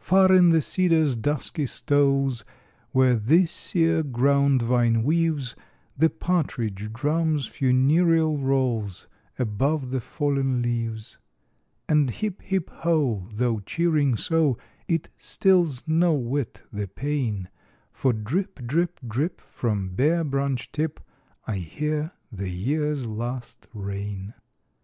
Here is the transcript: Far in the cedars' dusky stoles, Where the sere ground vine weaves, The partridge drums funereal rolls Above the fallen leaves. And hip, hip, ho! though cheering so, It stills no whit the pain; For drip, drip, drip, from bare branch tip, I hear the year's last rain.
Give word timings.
Far 0.00 0.34
in 0.34 0.50
the 0.50 0.60
cedars' 0.60 1.14
dusky 1.14 1.66
stoles, 1.66 2.44
Where 2.90 3.14
the 3.14 3.46
sere 3.46 4.02
ground 4.02 4.60
vine 4.60 5.04
weaves, 5.04 5.54
The 5.96 6.10
partridge 6.10 6.92
drums 6.92 7.46
funereal 7.46 8.38
rolls 8.38 9.06
Above 9.38 9.90
the 9.92 10.00
fallen 10.00 10.62
leaves. 10.62 11.16
And 11.88 12.10
hip, 12.10 12.42
hip, 12.42 12.70
ho! 12.70 13.22
though 13.32 13.60
cheering 13.60 14.16
so, 14.16 14.58
It 14.88 15.10
stills 15.16 15.84
no 15.86 16.12
whit 16.12 16.62
the 16.72 16.88
pain; 16.88 17.48
For 17.92 18.12
drip, 18.12 18.66
drip, 18.66 18.98
drip, 19.06 19.40
from 19.42 19.90
bare 19.90 20.24
branch 20.24 20.72
tip, 20.72 20.98
I 21.46 21.58
hear 21.58 22.10
the 22.32 22.48
year's 22.48 23.06
last 23.06 23.68
rain. 23.72 24.34